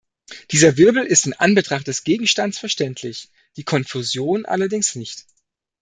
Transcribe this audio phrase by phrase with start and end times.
[0.49, 5.25] Dieser Wirbel ist in Anbetracht des Gegenstands verständlich, die Konfusion allerdings nicht.